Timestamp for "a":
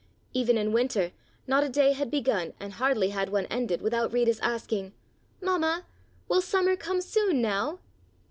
1.63-1.69